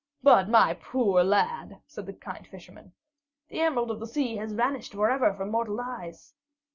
"But 0.23 0.49
my 0.49 0.73
poor 0.73 1.23
lad," 1.23 1.79
said 1.85 2.07
the 2.07 2.13
kind 2.13 2.47
fisherman, 2.47 2.93
"the 3.49 3.59
Emerald 3.59 3.91
of 3.91 3.99
the 3.99 4.07
Sea 4.07 4.35
has 4.37 4.51
vanished 4.51 4.93
forever 4.93 5.31
from 5.35 5.51
mortal 5.51 5.79
eyes." 5.79 6.33